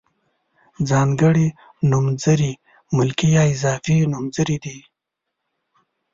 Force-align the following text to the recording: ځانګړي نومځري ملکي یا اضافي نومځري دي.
ځانګړي 0.89 1.47
نومځري 1.91 2.53
ملکي 2.97 3.29
یا 3.35 3.43
اضافي 3.53 3.97
نومځري 4.11 4.57
دي. 4.63 4.79